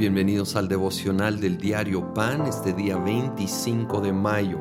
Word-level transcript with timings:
Bienvenidos 0.00 0.56
al 0.56 0.66
devocional 0.66 1.40
del 1.40 1.58
diario 1.58 2.14
Pan 2.14 2.46
este 2.46 2.72
día 2.72 2.96
25 2.96 4.00
de 4.00 4.14
mayo. 4.14 4.58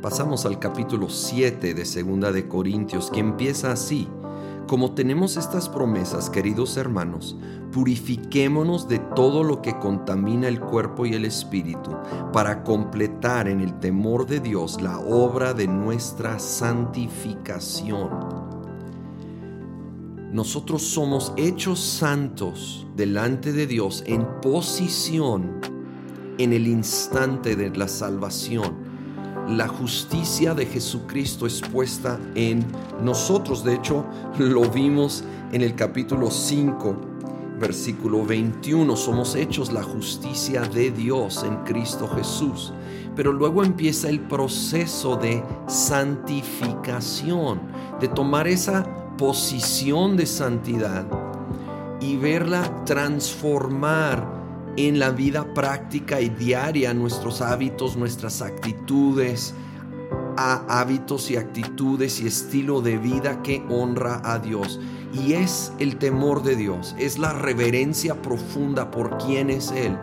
Pasamos 0.00 0.46
al 0.46 0.58
capítulo 0.58 1.10
7 1.10 1.74
de 1.74 1.84
Segunda 1.84 2.32
de 2.32 2.48
Corintios 2.48 3.10
que 3.10 3.20
empieza 3.20 3.70
así: 3.70 4.08
Como 4.66 4.92
tenemos 4.92 5.36
estas 5.36 5.68
promesas, 5.68 6.30
queridos 6.30 6.78
hermanos, 6.78 7.36
purifiquémonos 7.70 8.88
de 8.88 8.98
todo 8.98 9.44
lo 9.44 9.60
que 9.60 9.78
contamina 9.78 10.48
el 10.48 10.58
cuerpo 10.58 11.04
y 11.04 11.12
el 11.12 11.26
espíritu, 11.26 11.94
para 12.32 12.64
completar 12.64 13.48
en 13.48 13.60
el 13.60 13.78
temor 13.78 14.26
de 14.26 14.40
Dios 14.40 14.80
la 14.80 15.00
obra 15.00 15.52
de 15.52 15.68
nuestra 15.68 16.38
santificación 16.38 18.51
nosotros 20.32 20.82
somos 20.82 21.32
hechos 21.36 21.78
santos 21.78 22.86
delante 22.96 23.52
de 23.52 23.66
Dios 23.66 24.02
en 24.06 24.26
posición 24.40 25.60
en 26.38 26.54
el 26.54 26.66
instante 26.66 27.54
de 27.54 27.68
la 27.76 27.86
salvación. 27.86 28.90
La 29.48 29.68
justicia 29.68 30.54
de 30.54 30.64
Jesucristo 30.64 31.46
es 31.46 31.60
puesta 31.60 32.18
en 32.34 32.64
nosotros. 33.02 33.62
De 33.62 33.74
hecho, 33.74 34.06
lo 34.38 34.70
vimos 34.70 35.22
en 35.52 35.60
el 35.60 35.74
capítulo 35.74 36.30
5, 36.30 36.96
versículo 37.60 38.24
21. 38.24 38.96
Somos 38.96 39.34
hechos 39.34 39.70
la 39.70 39.82
justicia 39.82 40.62
de 40.62 40.92
Dios 40.92 41.44
en 41.44 41.56
Cristo 41.64 42.08
Jesús. 42.08 42.72
Pero 43.14 43.34
luego 43.34 43.62
empieza 43.62 44.08
el 44.08 44.20
proceso 44.20 45.16
de 45.16 45.44
santificación, 45.66 47.60
de 48.00 48.08
tomar 48.08 48.48
esa 48.48 49.01
posición 49.22 50.16
de 50.16 50.26
santidad 50.26 51.06
y 52.00 52.16
verla 52.16 52.84
transformar 52.84 54.26
en 54.76 54.98
la 54.98 55.10
vida 55.10 55.54
práctica 55.54 56.20
y 56.20 56.28
diaria 56.28 56.92
nuestros 56.92 57.40
hábitos, 57.40 57.96
nuestras 57.96 58.42
actitudes, 58.42 59.54
a 60.36 60.64
hábitos 60.80 61.30
y 61.30 61.36
actitudes 61.36 62.20
y 62.20 62.26
estilo 62.26 62.80
de 62.80 62.98
vida 62.98 63.44
que 63.44 63.64
honra 63.70 64.20
a 64.24 64.40
Dios. 64.40 64.80
Y 65.12 65.34
es 65.34 65.72
el 65.78 65.98
temor 65.98 66.42
de 66.42 66.56
Dios, 66.56 66.96
es 66.98 67.16
la 67.20 67.32
reverencia 67.32 68.20
profunda 68.22 68.90
por 68.90 69.18
quién 69.18 69.50
es 69.50 69.70
Él 69.70 69.96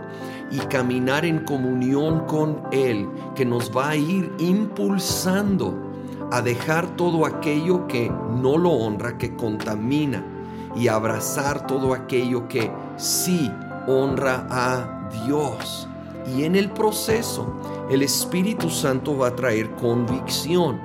y 0.49 0.59
caminar 0.67 1.25
en 1.25 1.39
comunión 1.39 2.25
con 2.25 2.61
Él 2.71 3.09
que 3.35 3.43
nos 3.43 3.75
va 3.75 3.89
a 3.89 3.95
ir 3.97 4.31
impulsando 4.39 5.88
a 6.31 6.41
dejar 6.41 6.95
todo 6.95 7.25
aquello 7.25 7.87
que 7.87 8.09
no 8.09 8.57
lo 8.57 8.71
honra, 8.71 9.17
que 9.17 9.35
contamina, 9.35 10.25
y 10.75 10.87
abrazar 10.87 11.65
todo 11.65 11.93
aquello 11.93 12.47
que 12.47 12.71
sí 12.97 13.51
honra 13.87 14.47
a 14.49 15.09
Dios. 15.25 15.87
Y 16.35 16.43
en 16.43 16.55
el 16.55 16.69
proceso, 16.69 17.55
el 17.89 18.03
Espíritu 18.03 18.69
Santo 18.69 19.17
va 19.17 19.29
a 19.29 19.35
traer 19.35 19.71
convicción. 19.71 20.79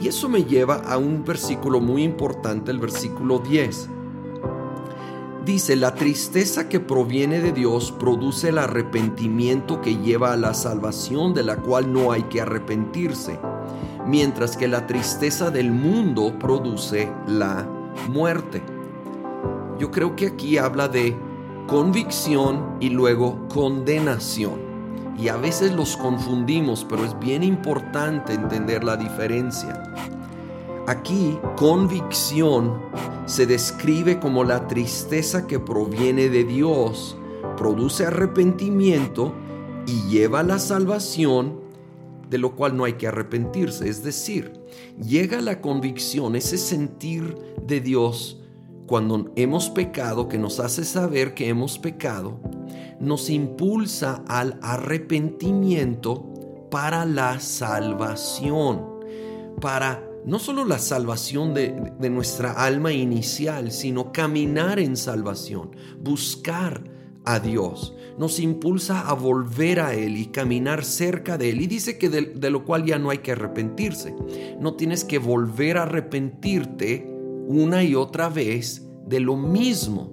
Y 0.00 0.08
eso 0.08 0.28
me 0.28 0.44
lleva 0.44 0.76
a 0.76 0.96
un 0.96 1.24
versículo 1.24 1.80
muy 1.80 2.02
importante, 2.02 2.70
el 2.70 2.78
versículo 2.78 3.38
10. 3.38 3.90
Dice, 5.44 5.76
la 5.76 5.94
tristeza 5.94 6.70
que 6.70 6.80
proviene 6.80 7.40
de 7.40 7.52
Dios 7.52 7.92
produce 7.92 8.48
el 8.48 8.56
arrepentimiento 8.56 9.82
que 9.82 9.98
lleva 9.98 10.32
a 10.32 10.38
la 10.38 10.54
salvación 10.54 11.34
de 11.34 11.42
la 11.42 11.56
cual 11.56 11.92
no 11.92 12.12
hay 12.12 12.22
que 12.22 12.40
arrepentirse 12.40 13.38
mientras 14.06 14.56
que 14.56 14.68
la 14.68 14.86
tristeza 14.86 15.50
del 15.50 15.70
mundo 15.72 16.38
produce 16.38 17.10
la 17.26 17.66
muerte. 18.08 18.62
Yo 19.78 19.90
creo 19.90 20.14
que 20.14 20.28
aquí 20.28 20.58
habla 20.58 20.88
de 20.88 21.16
convicción 21.66 22.76
y 22.80 22.90
luego 22.90 23.48
condenación. 23.48 24.74
Y 25.18 25.28
a 25.28 25.36
veces 25.36 25.72
los 25.72 25.96
confundimos, 25.96 26.84
pero 26.88 27.04
es 27.04 27.18
bien 27.18 27.42
importante 27.42 28.34
entender 28.34 28.84
la 28.84 28.96
diferencia. 28.96 29.82
Aquí 30.86 31.38
convicción 31.56 32.74
se 33.26 33.46
describe 33.46 34.20
como 34.20 34.44
la 34.44 34.66
tristeza 34.68 35.46
que 35.46 35.58
proviene 35.58 36.28
de 36.28 36.44
Dios, 36.44 37.16
produce 37.56 38.04
arrepentimiento 38.04 39.32
y 39.86 40.02
lleva 40.08 40.40
a 40.40 40.42
la 40.42 40.58
salvación 40.58 41.63
de 42.28 42.38
lo 42.38 42.56
cual 42.56 42.76
no 42.76 42.84
hay 42.84 42.94
que 42.94 43.06
arrepentirse. 43.06 43.88
Es 43.88 44.02
decir, 44.02 44.52
llega 45.00 45.40
la 45.40 45.60
convicción, 45.60 46.36
ese 46.36 46.58
sentir 46.58 47.36
de 47.66 47.80
Dios 47.80 48.40
cuando 48.86 49.32
hemos 49.36 49.70
pecado, 49.70 50.28
que 50.28 50.38
nos 50.38 50.60
hace 50.60 50.84
saber 50.84 51.34
que 51.34 51.48
hemos 51.48 51.78
pecado, 51.78 52.40
nos 53.00 53.30
impulsa 53.30 54.22
al 54.28 54.58
arrepentimiento 54.62 56.68
para 56.70 57.04
la 57.04 57.40
salvación, 57.40 58.84
para 59.60 60.04
no 60.26 60.38
solo 60.38 60.64
la 60.64 60.78
salvación 60.78 61.54
de, 61.54 61.92
de, 61.98 62.10
nuestra 62.10 62.52
alma 62.52 62.92
inicial, 62.92 63.72
sino 63.72 64.10
caminar 64.10 64.78
en 64.78 64.96
salvación, 64.96 65.76
buscar 66.00 66.82
a 67.24 67.40
Dios, 67.40 67.94
nos 68.18 68.38
impulsa 68.38 69.08
a 69.08 69.14
volver 69.14 69.80
a 69.80 69.94
Él 69.94 70.16
y 70.16 70.26
caminar 70.26 70.84
cerca 70.84 71.38
de 71.38 71.50
Él. 71.50 71.62
Y 71.62 71.66
dice 71.66 71.98
que 71.98 72.08
de, 72.08 72.50
lo 72.50 72.64
cual 72.64 72.84
ya 72.84 72.98
no 72.98 73.10
hay 73.10 73.18
que 73.18 73.32
arrepentirse. 73.32 74.14
No 74.60 74.74
tienes 74.74 75.04
que 75.04 75.18
volver 75.18 75.78
a 75.78 75.82
arrepentirte 75.82 77.10
una 77.46 77.82
y 77.82 77.94
otra 77.94 78.28
vez 78.28 78.86
de 79.06 79.20
lo 79.20 79.36
mismo. 79.36 80.12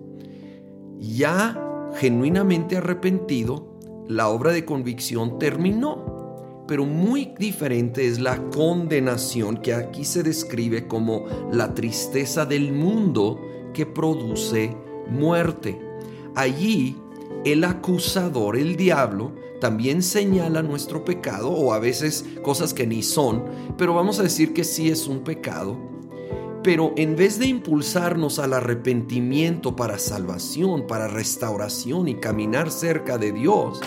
Ya 0.99 1.59
genuinamente 1.95 2.77
arrepentido, 2.77 3.79
la 4.07 4.29
obra 4.29 4.51
de 4.51 4.65
convicción 4.65 5.37
terminó. 5.39 6.63
Pero 6.67 6.85
muy 6.85 7.33
diferente 7.37 8.07
es 8.07 8.19
la 8.19 8.37
condenación 8.49 9.57
que 9.57 9.73
aquí 9.73 10.05
se 10.05 10.23
describe 10.23 10.87
como 10.87 11.25
la 11.51 11.73
tristeza 11.73 12.45
del 12.45 12.71
mundo 12.71 13.41
que 13.73 13.85
produce 13.85 14.73
muerte. 15.09 15.77
Allí 16.35 16.95
el 17.45 17.63
acusador, 17.63 18.57
el 18.57 18.75
diablo, 18.75 19.31
también 19.59 20.01
señala 20.01 20.63
nuestro 20.63 21.05
pecado 21.05 21.49
o 21.49 21.73
a 21.73 21.79
veces 21.79 22.25
cosas 22.41 22.73
que 22.73 22.87
ni 22.87 23.03
son, 23.03 23.45
pero 23.77 23.93
vamos 23.93 24.19
a 24.19 24.23
decir 24.23 24.53
que 24.53 24.63
sí 24.63 24.89
es 24.89 25.07
un 25.07 25.19
pecado. 25.19 25.77
Pero 26.63 26.93
en 26.95 27.15
vez 27.15 27.39
de 27.39 27.47
impulsarnos 27.47 28.37
al 28.37 28.53
arrepentimiento 28.53 29.75
para 29.75 29.97
salvación, 29.97 30.85
para 30.87 31.07
restauración 31.07 32.07
y 32.07 32.15
caminar 32.15 32.69
cerca 32.69 33.17
de 33.17 33.31
Dios, 33.31 33.81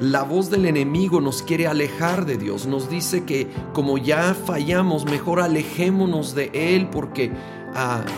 la 0.00 0.24
voz 0.24 0.50
del 0.50 0.66
enemigo 0.66 1.20
nos 1.20 1.42
quiere 1.42 1.66
alejar 1.66 2.26
de 2.26 2.36
Dios, 2.36 2.66
nos 2.66 2.90
dice 2.90 3.24
que 3.24 3.46
como 3.72 3.98
ya 3.98 4.34
fallamos, 4.34 5.04
mejor 5.06 5.40
alejémonos 5.40 6.34
de 6.34 6.50
Él 6.52 6.88
porque 6.90 7.32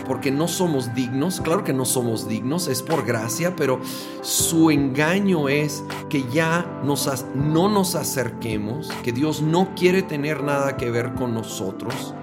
porque 0.07 0.31
no 0.31 0.47
somos 0.47 0.93
dignos. 0.93 1.41
Claro 1.41 1.63
que 1.63 1.73
no 1.73 1.85
somos 1.85 2.27
dignos, 2.27 2.67
es 2.67 2.81
por 2.81 3.05
gracia, 3.05 3.55
pero 3.55 3.79
su 4.21 4.71
engaño 4.71 5.49
es 5.49 5.83
que 6.09 6.23
ya 6.29 6.65
no 6.83 7.69
nos 7.69 7.95
acerquemos, 7.95 8.89
que 9.03 9.11
Dios 9.11 9.41
no 9.41 9.73
quiere 9.75 10.01
tener 10.01 10.43
nada 10.43 10.77
que 10.77 10.89
ver 10.89 11.13
con 11.13 11.33
nosotros. 11.33 12.13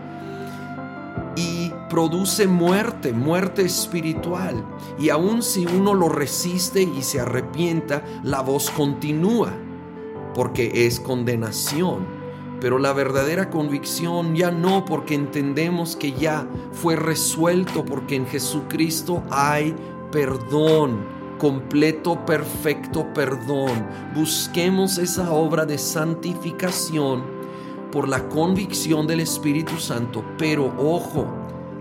Y 1.36 1.70
produce 1.90 2.46
muerte, 2.46 3.12
muerte 3.12 3.62
espiritual. 3.62 4.64
Y 4.98 5.10
aun 5.10 5.42
si 5.42 5.66
uno 5.66 5.92
lo 5.92 6.08
resiste 6.08 6.82
y 6.82 7.02
se 7.02 7.20
arrepienta, 7.20 8.02
la 8.22 8.40
voz 8.40 8.70
continúa, 8.70 9.52
porque 10.34 10.86
es 10.86 10.98
condenación 10.98 12.15
pero 12.60 12.78
la 12.78 12.92
verdadera 12.92 13.50
convicción 13.50 14.34
ya 14.34 14.50
no 14.50 14.84
porque 14.84 15.14
entendemos 15.14 15.96
que 15.96 16.12
ya 16.12 16.46
fue 16.72 16.96
resuelto, 16.96 17.84
porque 17.84 18.16
en 18.16 18.26
Jesucristo 18.26 19.22
hay 19.30 19.74
perdón, 20.10 21.04
completo, 21.38 22.24
perfecto 22.24 23.12
perdón. 23.12 23.86
Busquemos 24.14 24.98
esa 24.98 25.32
obra 25.32 25.66
de 25.66 25.78
santificación 25.78 27.24
por 27.92 28.08
la 28.08 28.28
convicción 28.28 29.06
del 29.06 29.20
Espíritu 29.20 29.78
Santo, 29.78 30.24
pero 30.38 30.72
ojo, 30.78 31.26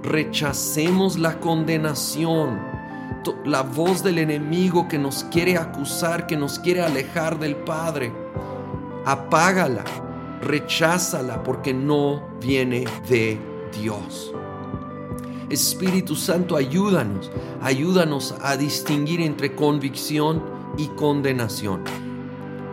rechacemos 0.04 1.18
la 1.18 1.40
condenación, 1.40 2.60
la 3.44 3.64
voz 3.64 4.04
del 4.04 4.20
enemigo 4.20 4.88
que 4.88 5.00
nos 5.00 5.24
quiere 5.26 5.58
acusar, 5.58 6.28
que 6.28 6.38
nos 6.38 6.60
quiere 6.60 6.82
alejar 6.82 7.40
del 7.40 7.56
Padre. 7.56 8.14
Apágala, 9.04 9.84
recházala 10.42 11.44
porque 11.44 11.74
no 11.74 12.28
viene 12.40 12.86
de 13.08 13.40
Dios. 13.80 14.34
Espíritu 15.50 16.16
Santo, 16.16 16.56
ayúdanos, 16.56 17.32
ayúdanos 17.62 18.36
a 18.42 18.58
distinguir 18.58 19.22
entre 19.22 19.56
convicción 19.56 20.44
y 20.78 20.88
condenación. 20.88 21.84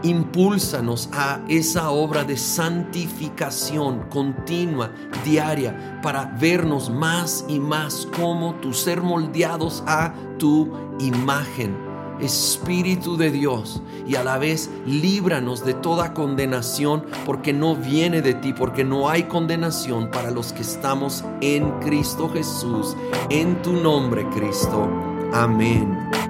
Impúlsanos 0.03 1.09
a 1.13 1.45
esa 1.49 1.91
obra 1.91 2.25
de 2.25 2.37
santificación 2.37 4.09
continua, 4.09 4.91
diaria, 5.25 6.01
para 6.03 6.25
vernos 6.41 6.91
más 6.91 7.45
y 7.47 7.61
más 7.61 8.09
como 8.17 8.55
tu 8.57 8.73
ser 8.73 9.01
moldeados 9.03 9.85
a 9.87 10.13
tu 10.39 10.73
imagen 10.99 11.92
Espíritu 12.21 13.17
de 13.17 13.31
Dios, 13.31 13.83
y 14.07 14.17
a 14.17 14.25
la 14.25 14.39
vez 14.39 14.71
líbranos 14.87 15.65
de 15.65 15.75
toda 15.75 16.15
condenación, 16.15 17.05
porque 17.27 17.53
no 17.53 17.77
viene 17.77 18.23
de 18.23 18.35
ti, 18.35 18.53
porque 18.53 18.85
no 18.85 19.09
hay 19.09 19.25
condenación 19.25 20.11
para 20.11 20.31
los 20.31 20.53
que 20.53 20.63
estamos 20.63 21.25
en 21.41 21.71
Cristo 21.81 22.29
Jesús, 22.33 22.97
en 23.31 23.61
tu 23.63 23.73
nombre, 23.73 24.27
Cristo. 24.31 24.89
Amén. 25.33 26.22